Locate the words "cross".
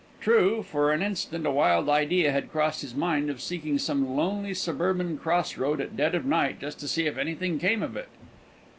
5.19-5.57